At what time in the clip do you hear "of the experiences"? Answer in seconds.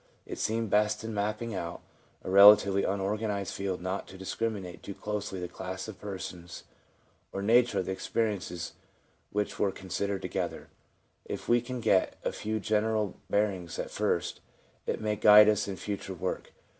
7.77-8.73